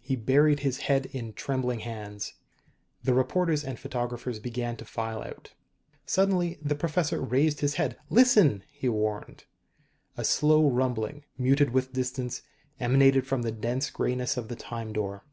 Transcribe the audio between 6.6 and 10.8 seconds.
the professor raised his head. "Listen!" he warned. A slow